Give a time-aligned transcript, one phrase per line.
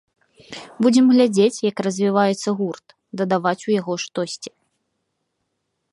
[0.85, 2.85] Будзем глядзець, як развіваецца гурт,
[3.21, 4.51] дадаваць у яго штосьці.